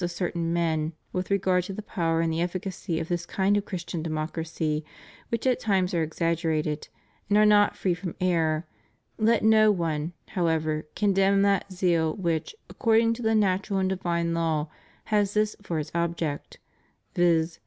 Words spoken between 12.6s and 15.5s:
according to the natural \nd divine law, has